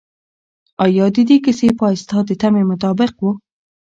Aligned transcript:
آیا 0.85 1.05
د 1.15 1.17
دې 1.29 1.37
کیسې 1.45 1.67
پای 1.79 1.95
ستا 2.01 2.17
د 2.25 2.31
تمې 2.41 2.63
مطابق 2.71 3.13
و؟ 3.21 3.25